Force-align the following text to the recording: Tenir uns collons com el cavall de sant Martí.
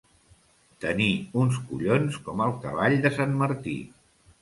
Tenir 0.85 1.09
uns 1.43 1.61
collons 1.69 2.19
com 2.25 2.45
el 2.49 2.57
cavall 2.67 3.01
de 3.07 3.15
sant 3.21 3.41
Martí. 3.47 3.81